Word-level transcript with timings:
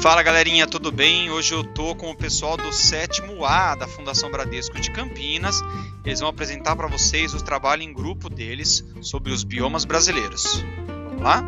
Fala 0.00 0.22
galerinha, 0.22 0.64
tudo 0.64 0.92
bem? 0.92 1.28
Hoje 1.28 1.52
eu 1.52 1.64
tô 1.64 1.92
com 1.92 2.08
o 2.10 2.16
pessoal 2.16 2.56
do 2.56 2.72
sétimo 2.72 3.44
A 3.44 3.74
da 3.74 3.88
Fundação 3.88 4.30
Bradesco 4.30 4.80
de 4.80 4.92
Campinas. 4.92 5.60
Eles 6.04 6.20
vão 6.20 6.28
apresentar 6.28 6.76
para 6.76 6.86
vocês 6.86 7.34
o 7.34 7.42
trabalho 7.42 7.82
em 7.82 7.92
grupo 7.92 8.30
deles 8.30 8.84
sobre 9.02 9.32
os 9.32 9.42
biomas 9.42 9.84
brasileiros. 9.84 10.64
Vamos 10.86 11.22
lá? 11.22 11.42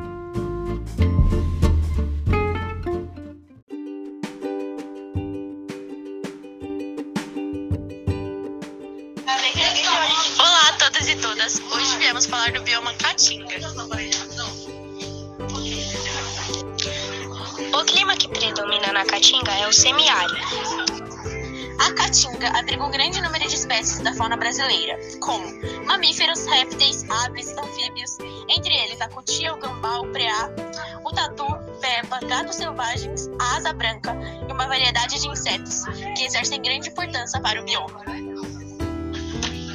Olá 10.39 10.69
a 10.69 10.73
todos 10.73 11.09
e 11.09 11.14
todas. 11.14 11.62
Hoje 11.73 11.98
viemos 11.98 12.27
falar 12.27 12.51
do 12.51 12.62
bioma 12.62 12.93
Caatinga. 12.95 13.55
Predomina 18.60 18.92
na 18.92 19.05
Caatinga 19.06 19.52
é 19.52 19.66
o 19.66 19.73
semiárido. 19.73 20.37
A 21.80 21.92
Caatinga 21.95 22.48
abriga 22.59 22.84
um 22.84 22.91
grande 22.91 23.20
número 23.23 23.48
de 23.48 23.55
espécies 23.55 24.01
da 24.01 24.12
fauna 24.12 24.37
brasileira, 24.37 24.98
como 25.20 25.46
mamíferos, 25.87 26.45
répteis, 26.46 27.09
aves, 27.09 27.48
anfíbios, 27.56 28.18
entre 28.51 28.74
eles 28.74 29.01
a 29.01 29.09
cutia, 29.09 29.54
o 29.54 29.59
gambá, 29.59 30.01
o 30.01 30.12
preá, 30.12 30.51
o 31.04 31.10
tatu, 31.10 31.46
peba, 31.80 32.20
gatos 32.20 32.56
selvagens, 32.56 33.30
a 33.41 33.56
asa 33.56 33.73
branca 33.73 34.15
e 34.46 34.52
uma 34.52 34.66
variedade 34.68 35.18
de 35.18 35.29
insetos, 35.29 35.84
que 36.16 36.24
exercem 36.24 36.60
grande 36.60 36.90
importância 36.90 37.40
para 37.40 37.62
o 37.62 37.65
bioma. 37.65 38.02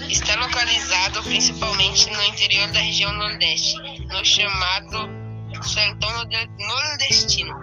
Está 0.07 0.35
localizado 0.35 1.23
principalmente 1.23 2.07
no 2.12 2.21
interior 2.23 2.67
da 2.71 2.79
região 2.81 3.12
Nordeste, 3.13 3.76
no 4.07 4.23
chamado 4.23 5.09
Sertão 5.63 6.12
Norde- 6.12 6.49
Nordestino. 6.60 7.55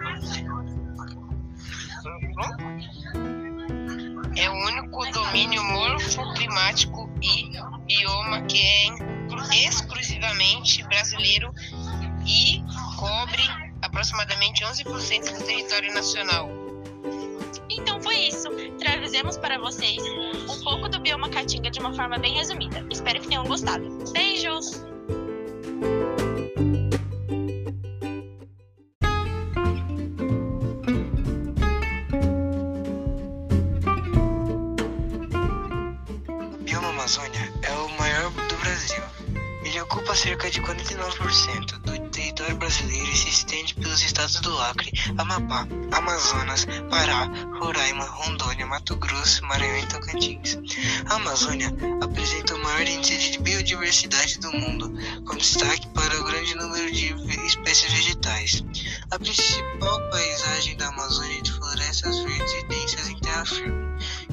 Domínio 5.33 5.63
morfoclimático 5.63 7.09
e 7.19 7.49
bioma 7.87 8.43
que 8.43 8.61
é 8.61 9.65
exclusivamente 9.67 10.83
brasileiro 10.83 11.51
e 12.23 12.63
cobre 12.99 13.41
aproximadamente 13.81 14.63
11% 14.63 15.35
do 15.35 15.43
território 15.43 15.91
nacional. 15.91 16.47
Então 17.67 17.99
foi 18.03 18.27
isso. 18.27 18.47
Trazemos 18.77 19.35
para 19.35 19.57
vocês 19.57 20.03
um 20.47 20.63
pouco 20.63 20.87
do 20.87 20.99
bioma 20.99 21.27
Caatinga 21.29 21.71
de 21.71 21.79
uma 21.79 21.95
forma 21.95 22.19
bem 22.19 22.35
resumida. 22.35 22.85
Espero 22.91 23.19
que 23.19 23.27
tenham 23.27 23.43
gostado. 23.43 23.89
Beijos! 24.13 24.83
Estados 44.23 44.39
do 44.41 44.61
Acre, 44.61 44.91
Amapá, 45.17 45.67
Amazonas, 45.91 46.65
Pará, 46.89 47.25
Roraima, 47.59 48.05
Rondônia, 48.05 48.65
Mato 48.65 48.95
Grosso, 48.95 49.43
Maranhão 49.45 49.77
e 49.79 49.85
Tocantins. 49.87 50.57
A 51.09 51.15
Amazônia 51.15 51.73
apresenta 52.01 52.55
o 52.55 52.63
maior 52.63 52.87
índice 52.87 53.31
de 53.31 53.39
biodiversidade 53.39 54.39
do 54.39 54.51
mundo, 54.53 54.93
com 55.25 55.35
destaque 55.35 55.87
para 55.89 56.19
o 56.19 56.23
grande 56.23 56.55
número 56.55 56.91
de 56.91 57.13
espécies 57.45 57.91
vegetais. 57.91 58.63
A 59.11 59.19
principal 59.19 60.09
paisagem 60.09 60.77
da 60.77 60.87
Amazônia 60.87 61.39
é 61.39 61.41
de 61.41 61.51
florestas 61.51 62.19
verdes 62.19 62.53
e 62.53 62.67
densas 62.67 63.09
em 63.09 63.19
terra 63.19 63.45
firme. 63.45 63.83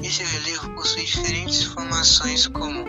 Esse 0.01 0.23
relevo 0.23 0.69
possui 0.71 1.03
diferentes 1.05 1.63
formações 1.63 2.47
como 2.47 2.80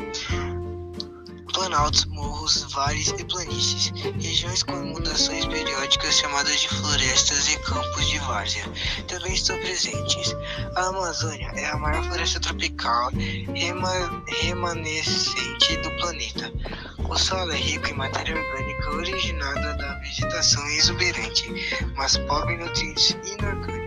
planaltos, 1.72 2.04
morros, 2.04 2.66
vales 2.74 3.08
e 3.18 3.24
planícies, 3.24 3.90
regiões 4.20 4.62
com 4.62 4.74
inundações 4.74 5.46
periódicas 5.46 6.18
chamadas 6.18 6.60
de 6.60 6.68
florestas 6.68 7.48
e 7.48 7.56
campos 7.60 8.06
de 8.10 8.18
várzea. 8.18 8.64
Também 9.08 9.32
estão 9.32 9.58
presentes. 9.58 10.34
A 10.76 10.88
Amazônia 10.88 11.50
é 11.54 11.70
a 11.70 11.78
maior 11.78 12.04
floresta 12.04 12.38
tropical 12.40 13.10
rema- 13.54 14.22
remanescente 14.42 15.76
do 15.78 15.90
planeta. 15.96 16.52
O 17.08 17.16
solo 17.18 17.52
é 17.52 17.56
rico 17.56 17.88
em 17.88 17.94
matéria 17.94 18.36
orgânica 18.36 18.90
originada 18.90 19.74
da 19.74 19.94
vegetação 20.00 20.66
exuberante, 20.68 21.50
mas 21.96 22.18
pobre 22.18 22.52
em 22.52 22.58
nutrientes 22.58 23.16
inorgânicos. 23.24 23.81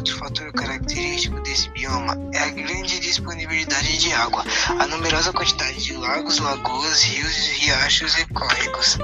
Outro 0.00 0.16
fator 0.16 0.50
característico 0.54 1.38
desse 1.42 1.68
bioma 1.72 2.16
é 2.32 2.38
a 2.38 2.48
grande 2.48 2.98
disponibilidade 3.00 3.98
de 3.98 4.10
água, 4.14 4.42
a 4.78 4.86
numerosa 4.86 5.30
quantidade 5.30 5.84
de 5.84 5.92
lagos, 5.92 6.38
lagoas, 6.38 7.02
rios, 7.02 7.48
riachos 7.48 8.18
e 8.18 8.24
córregos, 8.28 8.96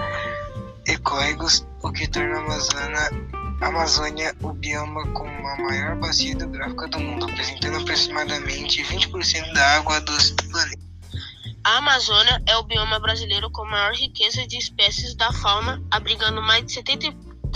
e 0.87 0.97
córregos, 0.97 1.67
o 1.83 1.93
que 1.93 2.09
torna 2.09 2.37
a 2.37 2.41
Amazônia, 2.41 3.11
Amazônia 3.61 4.35
o 4.41 4.55
bioma 4.55 5.07
com 5.13 5.29
a 5.29 5.57
maior 5.59 5.97
bacia 5.97 6.33
hidrográfica 6.33 6.89
do 6.89 6.99
mundo, 6.99 7.27
apresentando 7.27 7.77
aproximadamente 7.77 8.83
20% 8.83 9.53
da 9.53 9.77
água 9.77 10.01
dos 10.01 10.31
planetas. 10.31 10.87
A 11.63 11.77
Amazônia 11.77 12.43
é 12.47 12.57
o 12.57 12.63
bioma 12.63 12.99
brasileiro 12.99 13.51
com 13.51 13.67
maior 13.67 13.93
riqueza 13.93 14.47
de 14.47 14.57
espécies 14.57 15.15
da 15.15 15.31
fauna, 15.31 15.83
abrigando 15.91 16.41
mais 16.41 16.65
de 16.65 16.73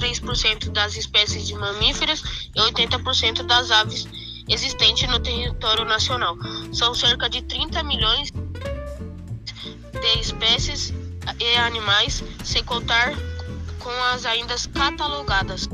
73% 0.00 0.70
das 0.70 0.96
espécies 0.96 1.46
de 1.46 1.54
mamíferos 1.54 2.50
e 2.54 2.60
80% 2.60 3.42
das 3.42 3.70
aves 3.70 4.08
existentes 4.48 5.08
no 5.08 5.20
território 5.20 5.84
nacional. 5.84 6.36
São 6.72 6.94
cerca 6.94 7.28
de 7.28 7.42
30 7.42 7.82
milhões 7.82 8.30
de 8.30 10.20
espécies 10.20 10.92
e 11.38 11.56
animais, 11.58 12.24
sem 12.42 12.64
contar 12.64 13.12
com 13.78 13.90
as 14.04 14.24
ainda 14.24 14.54
catalogadas. 14.74 15.68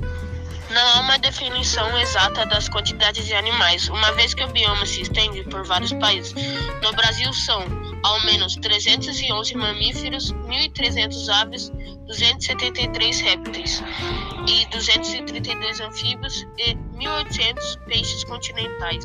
Não 0.71 0.89
há 0.89 1.01
uma 1.01 1.19
definição 1.19 1.97
exata 1.99 2.45
das 2.45 2.69
quantidades 2.69 3.25
de 3.25 3.35
animais, 3.35 3.89
uma 3.89 4.13
vez 4.13 4.35
que 4.35 4.43
o 4.43 4.49
bioma 4.49 4.85
se 4.85 5.03
estende 5.03 5.45
por 5.45 5.65
vários 5.65 5.93
países. 5.93 6.35
No 6.83 6.93
Brasil 6.93 7.33
são 7.33 7.65
ao 8.07 8.25
menos 8.25 8.55
311 8.55 9.57
mamíferos, 9.57 10.33
1.300 10.33 11.29
aves, 11.29 11.73
273 12.07 13.21
répteis 13.21 13.83
e 14.47 14.65
232 14.67 15.81
anfíbios 15.81 16.47
e 16.57 16.75
1.800 16.75 17.79
peixes 17.87 18.23
continentais. 18.25 19.05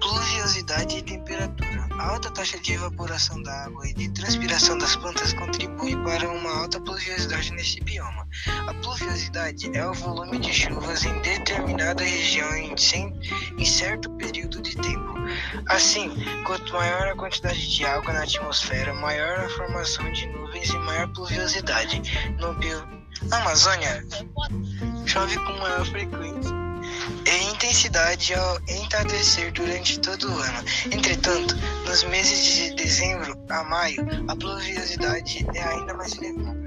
Pluviosidade 0.00 0.98
e 0.98 1.02
temperatura. 1.02 1.88
A 1.98 2.12
alta 2.12 2.30
taxa 2.30 2.58
de 2.60 2.72
evaporação 2.72 3.42
da 3.42 3.64
água 3.64 3.86
e 3.86 3.92
de 3.92 4.08
transpiração 4.12 4.78
das 4.78 4.96
plantas 4.96 5.32
contribui 5.34 5.94
para 6.04 6.30
uma 6.30 6.60
alta 6.60 6.80
pluviosidade 6.80 7.52
nesse 7.52 7.80
bioma. 7.80 8.26
A 8.66 8.72
pluviosidade 8.74 9.76
é 9.76 9.84
o 9.84 9.92
volume 9.92 10.38
de 10.38 10.54
chuvas 10.54 11.04
em 11.04 11.20
determinada 11.20 12.02
região 12.02 12.48
em, 12.56 13.66
certo 13.66 14.08
período. 14.12 14.49
Assim, 15.66 16.10
quanto 16.44 16.72
maior 16.72 17.08
a 17.08 17.16
quantidade 17.16 17.76
de 17.76 17.84
água 17.84 18.12
na 18.12 18.22
atmosfera, 18.22 18.92
maior 18.94 19.40
a 19.40 19.48
formação 19.50 20.10
de 20.12 20.26
nuvens 20.26 20.70
e 20.70 20.78
maior 20.78 21.08
pluviosidade. 21.12 22.02
No 22.38 22.54
bio... 22.54 23.00
Na 23.24 23.36
Amazônia, 23.38 24.02
chove 25.04 25.36
com 25.36 25.52
maior 25.58 25.84
frequência 25.84 26.60
e 27.26 27.44
intensidade 27.52 28.34
ao 28.34 28.58
entardecer 28.68 29.52
durante 29.52 30.00
todo 30.00 30.32
o 30.32 30.38
ano. 30.38 30.64
Entretanto, 30.90 31.54
nos 31.86 32.04
meses 32.04 32.54
de 32.54 32.74
dezembro 32.74 33.38
a 33.50 33.62
maio, 33.64 34.06
a 34.28 34.36
pluviosidade 34.36 35.46
é 35.54 35.62
ainda 35.62 35.94
mais 35.94 36.16
elevada. 36.16 36.60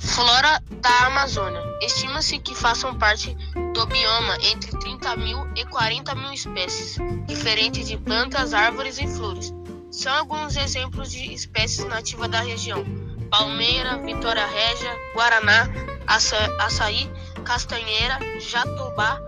Flora 0.00 0.62
da 0.80 1.06
Amazônia. 1.06 1.60
Estima-se 1.82 2.38
que 2.38 2.54
façam 2.54 2.96
parte 2.96 3.36
do 3.76 3.84
bioma 3.86 4.38
entre 4.42 4.70
30 4.78 5.16
mil 5.16 5.46
e 5.54 5.62
40 5.66 6.14
mil 6.14 6.32
espécies 6.32 6.96
diferentes 7.26 7.86
de 7.86 7.98
plantas, 7.98 8.54
árvores 8.54 8.98
e 8.98 9.06
flores. 9.06 9.52
São 9.90 10.14
alguns 10.16 10.56
exemplos 10.56 11.10
de 11.10 11.32
espécies 11.34 11.84
nativas 11.84 12.30
da 12.30 12.40
região: 12.40 12.82
palmeira, 13.30 13.98
vitória 13.98 14.46
régia, 14.46 14.90
guaraná, 15.14 15.68
aça- 16.06 16.56
açaí, 16.58 17.10
castanheira, 17.44 18.18
jatobá, 18.40 19.20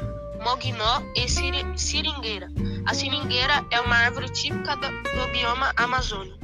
mognó 0.42 1.02
e 1.14 1.28
siri- 1.28 1.66
seringueira. 1.78 2.48
A 2.86 2.94
seringueira 2.94 3.66
é 3.70 3.78
uma 3.82 3.96
árvore 3.96 4.30
típica 4.30 4.74
do, 4.76 4.88
do 4.88 5.26
bioma 5.30 5.74
amazônico. 5.76 6.38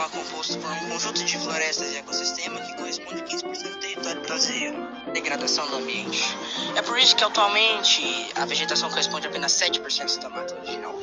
Atlântica 0.00 0.04
é 0.04 0.08
composto 0.08 0.58
por 0.58 0.70
um 0.70 0.88
conjunto 0.88 1.24
de 1.24 1.38
florestas 1.38 1.92
e 1.92 1.96
ecossistema 1.96 2.60
que 2.60 2.76
corresponde 2.76 3.20
a 3.20 3.24
15% 3.24 3.62
do 3.62 3.76
território 3.76 4.20
fantasia. 4.20 4.72
Degradação 5.12 5.68
do 5.68 5.76
ambiente. 5.76 6.24
É 6.76 6.82
por 6.82 6.98
isso 6.98 7.14
que 7.16 7.24
atualmente 7.24 8.30
a 8.34 8.46
vegetação 8.46 8.88
corresponde 8.88 9.26
a 9.26 9.30
apenas 9.30 9.52
7% 9.52 10.20
da 10.20 10.30
mata 10.30 10.54
original, 10.56 10.94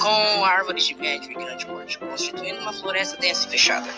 com 0.00 0.44
árvores 0.44 0.86
de 0.86 0.94
médio 0.94 1.30
e 1.30 1.34
grande 1.34 1.66
porte, 1.66 1.98
constituindo 1.98 2.60
uma 2.60 2.72
floresta 2.72 3.16
densa 3.16 3.46
e 3.46 3.50
fechada. 3.50 3.88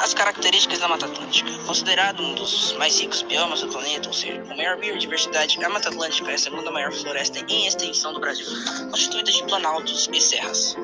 As 0.00 0.12
características 0.12 0.80
da 0.80 0.88
Mata 0.88 1.06
Atlântica. 1.06 1.50
Considerado 1.66 2.22
um 2.22 2.34
dos 2.34 2.72
mais 2.72 3.00
ricos 3.00 3.22
biomas 3.22 3.62
do 3.62 3.68
planeta, 3.68 4.08
ou 4.08 4.12
seja, 4.12 4.42
com 4.42 4.54
maior 4.54 4.76
biodiversidade, 4.76 5.62
a 5.64 5.68
Mata 5.68 5.88
Atlântica 5.88 6.30
é 6.30 6.34
a 6.34 6.38
segunda 6.38 6.70
maior 6.70 6.92
floresta 6.92 7.38
em 7.48 7.66
extensão 7.66 8.12
do 8.12 8.20
Brasil, 8.20 8.46
constituída 8.90 9.30
de 9.30 9.42
planaltos 9.44 10.08
e 10.12 10.20
serras. 10.20 10.76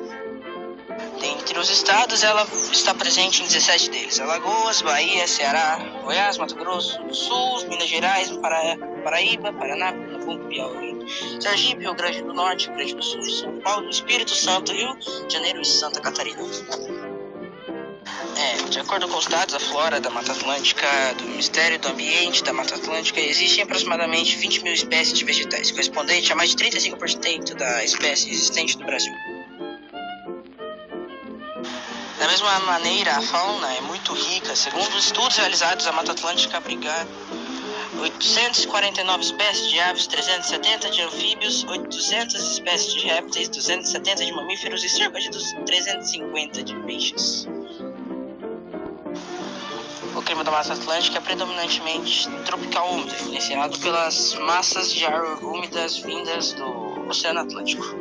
Dentre 1.21 1.57
os 1.59 1.69
estados, 1.69 2.23
ela 2.23 2.47
está 2.71 2.93
presente 2.93 3.43
em 3.43 3.45
17 3.45 3.89
deles: 3.91 4.19
Alagoas, 4.19 4.81
Bahia, 4.81 5.27
Ceará, 5.27 5.77
Goiás, 6.03 6.37
Mato 6.37 6.55
Grosso 6.55 7.01
do 7.03 7.13
Sul, 7.13 7.67
Minas 7.67 7.87
Gerais, 7.87 8.31
Para... 8.37 8.91
Paraíba, 9.03 9.51
Paraná, 9.53 9.91
Pernambuco, 9.91 10.47
Piauí, 10.47 11.05
Sergipe, 11.39 11.81
Rio 11.81 11.93
Grande 11.93 12.21
do 12.21 12.33
Norte, 12.33 12.67
Rio 12.67 12.75
Grande 12.75 12.95
do 12.95 13.03
Sul, 13.03 13.23
São 13.23 13.59
Paulo, 13.61 13.89
Espírito 13.89 14.33
Santo, 14.33 14.71
Rio 14.71 14.95
de 14.95 15.33
Janeiro 15.33 15.61
e 15.61 15.65
Santa 15.65 15.99
Catarina. 15.99 16.41
É, 18.37 18.69
de 18.69 18.79
acordo 18.79 19.07
com 19.07 19.17
os 19.17 19.27
dados 19.27 19.53
da 19.53 19.59
flora 19.59 19.99
da 19.99 20.09
Mata 20.09 20.31
Atlântica, 20.31 20.87
do 21.17 21.25
Ministério 21.25 21.77
do 21.79 21.89
Ambiente 21.89 22.43
da 22.43 22.53
Mata 22.53 22.75
Atlântica, 22.75 23.19
existem 23.19 23.63
aproximadamente 23.63 24.35
20 24.37 24.63
mil 24.63 24.73
espécies 24.73 25.17
de 25.17 25.25
vegetais, 25.25 25.71
correspondente 25.71 26.31
a 26.31 26.35
mais 26.35 26.55
de 26.55 26.63
35% 26.63 27.55
da 27.55 27.83
espécie 27.83 28.29
existente 28.31 28.77
no 28.77 28.85
Brasil. 28.85 29.13
Da 32.21 32.27
mesma 32.27 32.59
maneira, 32.59 33.17
a 33.17 33.21
fauna 33.23 33.73
é 33.73 33.81
muito 33.81 34.13
rica. 34.13 34.55
Segundo 34.55 34.95
estudos 34.95 35.37
realizados, 35.37 35.87
a 35.87 35.91
Mata 35.91 36.11
Atlântica 36.11 36.57
abriga 36.57 37.07
849 37.99 39.23
espécies 39.23 39.71
de 39.71 39.79
aves, 39.79 40.05
370 40.05 40.91
de 40.91 41.01
anfíbios, 41.01 41.63
800 41.63 42.35
espécies 42.35 42.93
de 42.93 43.07
répteis, 43.07 43.49
270 43.49 44.23
de 44.23 44.31
mamíferos 44.33 44.83
e 44.83 44.89
cerca 44.89 45.19
de 45.19 45.31
350 45.65 46.61
de 46.61 46.75
peixes. 46.81 47.47
O 50.15 50.21
clima 50.21 50.43
da 50.43 50.51
Mata 50.51 50.73
Atlântica 50.73 51.17
é 51.17 51.21
predominantemente 51.21 52.29
tropical 52.45 52.87
úmido, 52.93 53.15
influenciado 53.15 53.79
pelas 53.79 54.35
massas 54.35 54.93
de 54.93 55.03
ar 55.07 55.43
úmidas 55.43 55.97
vindas 55.97 56.53
do 56.53 57.09
Oceano 57.09 57.39
Atlântico. 57.39 58.00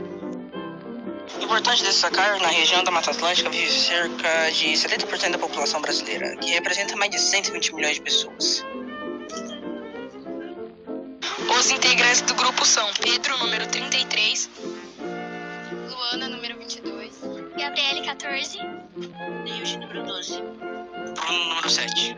Importante 1.40 1.82
destacar, 1.82 2.40
na 2.40 2.48
região 2.48 2.84
da 2.84 2.90
Mata 2.90 3.10
Atlântica 3.10 3.50
vive 3.50 3.70
cerca 3.70 4.50
de 4.50 4.72
70% 4.72 5.32
da 5.32 5.38
população 5.38 5.80
brasileira, 5.80 6.36
que 6.36 6.50
representa 6.50 6.96
mais 6.96 7.10
de 7.10 7.18
120 7.18 7.74
milhões 7.74 7.94
de 7.94 8.02
pessoas. 8.02 8.64
Os 11.58 11.70
integrantes 11.70 12.22
do 12.22 12.34
grupo 12.34 12.64
são 12.64 12.88
Pedro, 12.94 13.36
número 13.38 13.66
33, 13.66 14.48
Luana, 15.88 16.28
número 16.28 16.56
22, 16.58 17.10
Gabriele, 17.58 18.02
14, 18.02 18.58
Neide, 19.44 19.78
número 19.78 20.04
12. 20.04 20.42
Bruno, 20.42 21.44
número 21.48 21.68
7. 21.68 22.16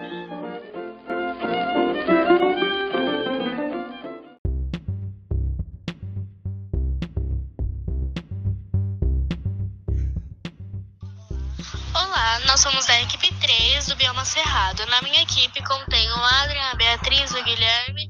Olá, 11.94 12.40
nós 12.46 12.60
somos 12.60 12.86
da 12.86 13.00
equipe 13.02 13.34
3 13.34 13.86
do 13.86 13.96
Bioma 13.96 14.24
Cerrado. 14.24 14.86
Na 14.86 15.02
minha 15.02 15.22
equipe 15.22 15.62
contém 15.62 16.10
o 16.10 16.24
Adrian, 16.24 16.70
a 16.70 16.74
Beatriz, 16.74 17.30
o 17.32 17.44
Guilherme, 17.44 18.08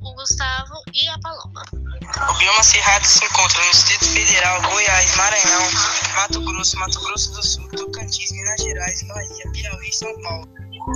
o 0.00 0.14
Gustavo 0.14 0.72
e 0.94 1.06
a 1.06 1.18
Paloma. 1.18 1.62
O 2.30 2.34
bioma 2.38 2.62
cerrado 2.62 3.04
se 3.04 3.22
encontra 3.22 3.62
no 3.62 3.70
Distrito 3.72 4.06
Federal, 4.06 4.62
Goiás, 4.62 5.14
Maranhão, 5.16 5.70
Mato 6.14 6.40
Grosso, 6.40 6.78
Mato 6.78 6.98
Grosso 7.00 7.32
do 7.32 7.46
Sul, 7.46 7.68
Tocantins, 7.68 8.32
Minas 8.32 8.62
Gerais, 8.62 9.02
Bahia, 9.08 9.52
Piauí 9.52 9.88
e 9.88 9.92
São 9.92 10.22
Paulo. 10.22 10.48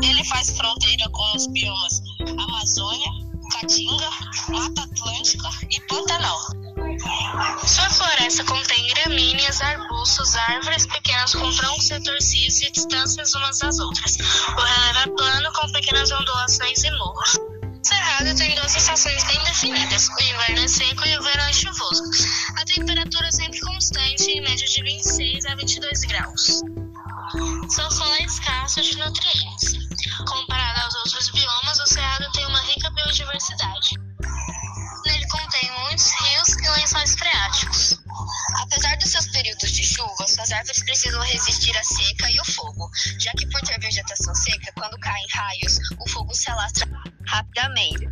Ele 0.02 0.24
faz 0.24 0.56
fronteira 0.56 1.08
com 1.10 1.36
os 1.36 1.46
biomas 1.48 2.00
Amazônia, 2.20 3.10
Caatinga, 3.52 4.10
Mata 4.48 4.82
Atlântica 4.82 5.50
e 5.70 5.80
Pantanal. 5.82 6.63
Sua 7.66 7.90
floresta 7.90 8.44
contém 8.44 8.86
gramíneas, 8.94 9.60
arbustos, 9.60 10.34
árvores 10.36 10.86
pequenas 10.86 11.34
com 11.34 11.50
troncos 11.56 11.88
retorcidos 11.88 12.62
e 12.62 12.70
distâncias 12.70 13.34
umas 13.34 13.58
das 13.58 13.78
outras. 13.78 14.16
O 14.16 14.60
relevo 14.60 14.98
é 14.98 15.16
plano 15.16 15.52
com 15.52 15.72
pequenas 15.72 16.10
ondulações 16.12 16.84
e 16.84 16.90
morros. 16.92 17.34
O 17.34 17.86
Cerrado 17.86 18.34
tem 18.36 18.54
duas 18.54 18.76
estações 18.76 19.22
bem 19.24 19.42
definidas, 19.44 20.08
o 20.08 20.22
inverno 20.22 20.64
é 20.64 20.68
seco 20.68 21.06
e 21.06 21.18
o 21.18 21.22
verão 21.22 21.44
é 21.44 21.52
chuvoso. 21.52 22.02
A 22.56 22.64
temperatura 22.64 23.28
é 23.28 23.32
sempre 23.32 23.60
constante, 23.60 24.30
em 24.30 24.40
média 24.40 24.66
de 24.66 24.82
26 24.82 25.44
a 25.46 25.54
22 25.54 26.00
graus. 26.00 26.62
Seu 27.68 27.90
solo 27.90 28.14
é 28.14 28.80
de 28.80 28.98
nutrientes. 28.98 29.72
Comparado 30.26 30.80
aos 30.80 30.94
outros 30.96 31.30
biomas, 31.30 31.78
o 31.80 31.86
Cerrado 31.86 32.30
tem 32.32 32.46
uma 32.46 32.60
rica 32.62 32.90
biodiversidade. 32.90 34.03
Lençóis 36.74 37.14
freáticos. 37.14 37.98
Apesar 38.62 38.96
dos 38.96 39.10
seus 39.10 39.26
períodos 39.28 39.70
de 39.70 39.84
chuva, 39.84 40.26
suas 40.26 40.50
árvores 40.52 40.82
precisam 40.82 41.20
resistir 41.22 41.76
à 41.76 41.82
seca 41.82 42.30
e 42.30 42.38
ao 42.38 42.44
fogo, 42.44 42.90
já 43.18 43.30
que 43.32 43.46
por 43.46 43.60
ter 43.62 43.78
vegetação 43.80 44.34
seca, 44.34 44.72
quando 44.74 44.98
caem 44.98 45.26
raios, 45.32 45.78
o 45.98 46.08
fogo 46.10 46.34
se 46.34 46.50
alastra 46.50 46.88
rapidamente. 47.26 48.06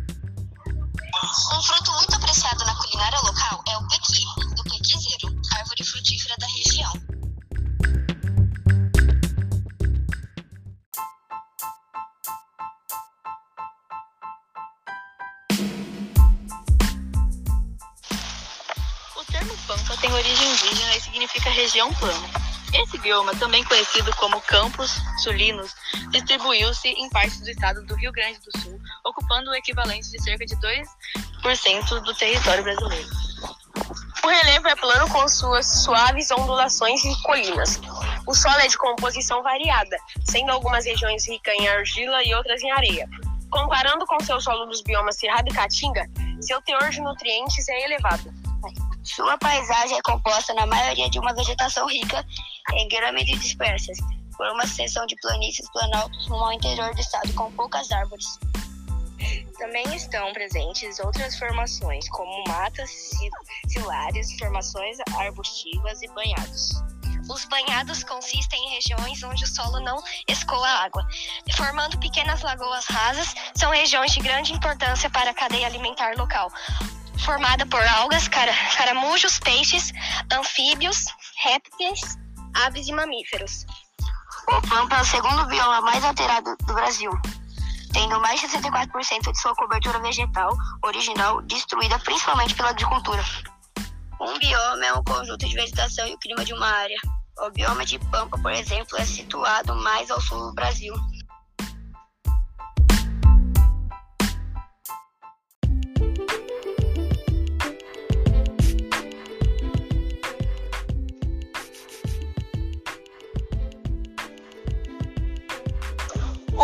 Um 1.53 1.63
fruto 1.63 1.91
muito 1.93 2.15
apreciado 2.15 2.65
na 2.65 2.75
culinária 2.75 3.19
local 3.21 3.63
é 3.67 3.77
o 3.77 3.87
pequi, 3.87 4.23
do 4.55 4.63
pequizeiro, 4.63 5.41
árvore 5.53 5.83
frutífera 5.83 6.35
da 6.37 6.47
região. 6.47 7.22
Significa 21.33 21.49
região 21.49 21.93
plana. 21.95 22.27
Esse 22.73 22.97
bioma, 22.99 23.35
também 23.35 23.63
conhecido 23.63 24.15
como 24.15 24.39
Campos 24.41 24.91
Sulinos, 25.19 25.75
distribuiu-se 26.09 26.87
em 26.87 27.09
partes 27.09 27.39
do 27.41 27.49
estado 27.49 27.83
do 27.85 27.95
Rio 27.95 28.11
Grande 28.11 28.39
do 28.39 28.59
Sul, 28.59 28.79
ocupando 29.05 29.51
o 29.51 29.55
equivalente 29.55 30.09
de 30.09 30.21
cerca 30.21 30.45
de 30.45 30.55
2% 30.55 31.99
do 32.01 32.13
território 32.15 32.63
brasileiro. 32.63 33.09
O 34.23 34.27
relevo 34.27 34.67
é 34.67 34.75
plano 34.75 35.07
com 35.09 35.27
suas 35.27 35.83
suaves 35.83 36.31
ondulações 36.31 37.03
e 37.03 37.21
colinas. 37.23 37.79
O 38.25 38.33
solo 38.33 38.59
é 38.59 38.67
de 38.67 38.77
composição 38.77 39.43
variada, 39.43 39.97
sendo 40.23 40.51
algumas 40.51 40.85
regiões 40.85 41.27
ricas 41.27 41.53
em 41.55 41.67
argila 41.67 42.23
e 42.23 42.33
outras 42.33 42.61
em 42.61 42.71
areia. 42.71 43.07
Comparando 43.51 44.05
com 44.05 44.19
seu 44.23 44.39
solo 44.41 44.65
dos 44.65 44.81
biomas 44.81 45.17
Cerrado 45.17 45.47
e 45.49 45.53
Caatinga, 45.53 46.09
seu 46.41 46.61
teor 46.61 46.89
de 46.89 47.01
nutrientes 47.01 47.67
é 47.69 47.85
elevado. 47.85 48.42
Sua 49.03 49.37
paisagem 49.37 49.97
é 49.97 50.01
composta 50.01 50.53
na 50.53 50.65
maioria 50.65 51.09
de 51.09 51.19
uma 51.19 51.33
vegetação 51.33 51.87
rica 51.87 52.25
em 52.73 52.87
grâmides 52.87 53.39
dispersas, 53.39 53.97
por 54.37 54.47
uma 54.51 54.65
seção 54.65 55.05
de 55.05 55.15
planícies 55.17 55.69
planaltos 55.71 56.31
ao 56.31 56.53
interior 56.53 56.93
do 56.93 57.01
estado 57.01 57.33
com 57.33 57.51
poucas 57.51 57.91
árvores. 57.91 58.39
Também 59.57 59.83
estão 59.93 60.31
presentes 60.33 60.99
outras 60.99 61.37
formações, 61.37 62.07
como 62.09 62.43
matas, 62.47 62.89
silares, 63.67 64.37
formações 64.39 64.97
arbustivas 65.17 66.01
e 66.01 66.07
banhados. 66.13 66.69
Os 67.29 67.45
banhados 67.45 68.03
consistem 68.03 68.59
em 68.65 68.75
regiões 68.75 69.23
onde 69.23 69.43
o 69.43 69.47
solo 69.47 69.79
não 69.79 70.01
escoa 70.27 70.67
água, 70.67 71.07
formando 71.55 71.97
pequenas 71.99 72.41
lagoas 72.41 72.85
rasas. 72.85 73.33
São 73.55 73.71
regiões 73.71 74.11
de 74.11 74.19
grande 74.19 74.53
importância 74.53 75.09
para 75.09 75.31
a 75.31 75.33
cadeia 75.33 75.67
alimentar 75.67 76.17
local, 76.17 76.51
formada 77.19 77.65
por 77.65 77.81
algas, 77.81 78.27
cara, 78.27 78.53
caramujos, 78.77 79.39
peixes, 79.39 79.91
anfíbios, 80.31 81.05
répteis, 81.43 82.17
aves 82.53 82.87
e 82.87 82.93
mamíferos. 82.93 83.65
O 84.47 84.61
Pampa 84.67 84.97
é 84.97 85.01
o 85.01 85.05
segundo 85.05 85.45
bioma 85.47 85.81
mais 85.81 86.03
alterado 86.03 86.55
do 86.65 86.73
Brasil, 86.73 87.11
tendo 87.93 88.19
mais 88.19 88.41
de 88.41 88.47
64% 88.47 89.31
de 89.31 89.41
sua 89.41 89.55
cobertura 89.55 89.99
vegetal 89.99 90.53
original 90.83 91.41
destruída 91.43 91.97
principalmente 91.99 92.55
pela 92.55 92.69
agricultura. 92.69 93.23
Um 94.19 94.37
bioma 94.39 94.85
é 94.85 94.93
um 94.93 95.03
conjunto 95.03 95.45
de 95.45 95.53
vegetação 95.53 96.07
e 96.07 96.13
o 96.13 96.19
clima 96.19 96.43
de 96.43 96.53
uma 96.53 96.67
área. 96.67 96.97
O 97.39 97.49
bioma 97.51 97.85
de 97.85 97.99
Pampa, 97.99 98.37
por 98.37 98.51
exemplo, 98.51 98.97
é 98.97 99.05
situado 99.05 99.75
mais 99.75 100.09
ao 100.11 100.21
sul 100.21 100.39
do 100.49 100.53
Brasil. 100.53 100.93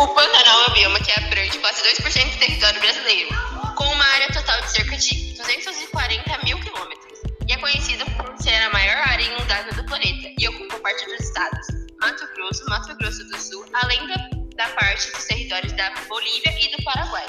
O 0.00 0.08
Pantanal 0.14 0.62
é 0.62 0.66
o 0.66 0.72
bioma 0.72 0.98
que 1.00 1.12
abrange 1.12 1.58
quase 1.58 1.82
2% 1.82 2.32
do 2.32 2.38
território 2.38 2.80
brasileiro, 2.80 3.28
com 3.76 3.84
uma 3.84 4.04
área 4.14 4.32
total 4.32 4.58
de 4.62 4.70
cerca 4.70 4.96
de 4.96 5.34
240 5.34 6.38
mil 6.42 6.58
quilômetros, 6.58 7.20
e 7.46 7.52
é 7.52 7.58
conhecido 7.58 8.06
por 8.12 8.34
ser 8.42 8.54
a 8.54 8.70
maior 8.70 8.96
área 8.96 9.22
inundável 9.22 9.74
do 9.74 9.84
planeta 9.84 10.32
e 10.38 10.48
ocupa 10.48 10.78
parte 10.78 11.04
dos 11.04 11.20
estados 11.20 11.66
Mato 12.00 12.26
Grosso, 12.34 12.64
Mato 12.70 12.96
Grosso 12.96 13.22
do 13.24 13.38
Sul, 13.38 13.62
além 13.74 14.06
da, 14.06 14.16
da 14.56 14.68
parte 14.70 15.12
dos 15.12 15.26
territórios 15.26 15.74
da 15.74 15.90
Bolívia 16.08 16.56
e 16.58 16.74
do 16.74 16.82
Paraguai. 16.82 17.26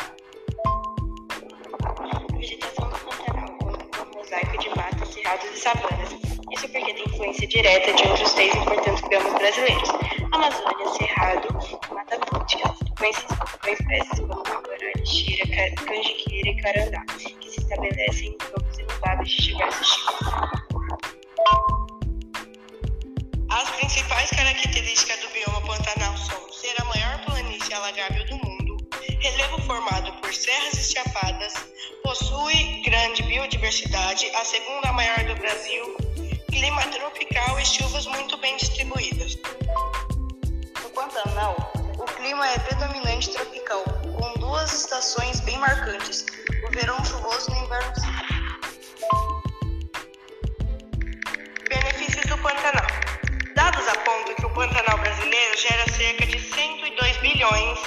Vegetação 2.39 2.87
do 2.87 2.97
Pantanal 2.99 3.57
com 3.57 4.17
um 4.17 4.17
mosaico 4.17 4.57
de 4.57 4.69
matas, 4.69 5.13
cerrados 5.13 5.45
e 5.53 5.59
savanas. 5.59 6.30
Isso 6.51 6.67
porque 6.67 6.93
tem 6.93 7.05
influência 7.05 7.47
direta 7.47 7.93
de 7.93 8.03
outros 8.09 8.33
três 8.33 8.53
importantes 8.53 9.07
biomas 9.07 9.33
brasileiros: 9.33 9.89
Amazônia, 10.33 10.87
Cerrado 10.97 11.47
e 11.47 11.93
Mata 11.93 12.15
Atlântica, 12.15 12.75
com 12.99 13.05
espécies 13.69 14.19
como 14.19 14.43
Caborá, 14.43 14.91
Lixeira, 14.97 15.75
Canjiqueira 15.75 16.49
e 16.49 16.61
Carandá, 16.61 17.05
que 17.39 17.49
se 17.49 17.61
estabelecem 17.61 18.27
em 18.27 18.37
campos 18.37 18.79
inundáveis 18.79 19.29
de 19.29 19.41
diversos 19.43 19.87
tipos. 19.87 20.27
As 23.49 23.69
principais 23.71 24.29
características 24.31 25.19
do 25.21 25.29
bioma 25.29 25.61
Pantanal 25.61 26.17
são 26.17 26.51
ser 26.51 26.75
a 26.81 26.85
maior 26.85 27.25
planície 27.25 27.73
alagável 27.73 28.25
do 28.25 28.35
mundo, 28.35 28.77
relevo 29.21 29.61
formado 29.61 30.11
por 30.21 30.33
serras 30.33 30.73
e 30.73 30.93
chapadas, 30.93 31.53
possui 32.03 32.81
grande 32.83 33.23
biodiversidade, 33.23 34.29
a 34.35 34.43
segunda 34.43 34.91
maior 34.91 35.23
do 35.23 35.35
Brasil, 35.35 36.10
clima 36.51 36.81
tropical 36.87 37.59
e 37.59 37.65
chuvas 37.65 38.05
muito 38.07 38.37
bem 38.37 38.55
distribuídas. 38.57 39.37
No 40.83 40.89
Pantanal, 40.89 41.55
o 41.97 42.03
clima 42.03 42.45
é 42.45 42.59
predominante 42.59 43.31
tropical, 43.31 43.83
com 44.19 44.39
duas 44.39 44.71
estações 44.73 45.39
bem 45.39 45.57
marcantes, 45.57 46.25
o 46.67 46.71
verão 46.71 47.03
chuvoso 47.05 47.49
e 47.49 47.53
o 47.53 47.63
inverno. 47.63 47.93
Benefícios 51.69 52.25
do 52.25 52.37
Pantanal. 52.39 52.87
Dados 53.55 53.87
apontam 53.87 54.35
que 54.35 54.45
o 54.45 54.53
Pantanal 54.53 54.97
brasileiro 54.97 55.57
gera 55.57 55.89
cerca 55.89 56.25
de 56.25 56.39
102 56.39 57.17
bilhões 57.17 57.79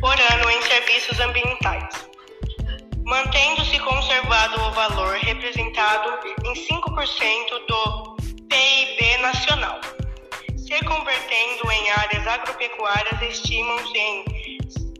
por 0.00 0.14
ano 0.14 0.50
em 0.50 0.62
serviços 0.62 1.18
ambientais, 1.18 2.07
mantendo-se 3.08 3.78
conservado 3.80 4.60
o 4.60 4.70
valor 4.72 5.16
representado 5.16 6.10
em 6.44 6.52
5% 6.52 7.66
do 7.66 8.16
PIB 8.50 9.18
nacional. 9.22 9.80
Se 10.54 10.78
convertendo 10.84 11.72
em 11.72 11.90
áreas 11.90 12.26
agropecuárias, 12.26 13.22
estimam-se 13.22 13.96
em 13.96 14.24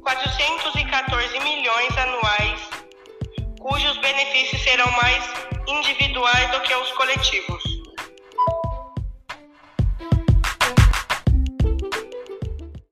414 0.01 1.39
milhões 1.41 1.99
anuais, 1.99 2.61
cujos 3.61 3.99
benefícios 3.99 4.63
serão 4.63 4.91
mais 4.93 5.23
individuais 5.67 6.51
do 6.51 6.61
que 6.63 6.75
os 6.75 6.91
coletivos. 6.93 7.68